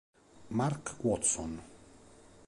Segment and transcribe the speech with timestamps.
[0.47, 1.61] Mark Watson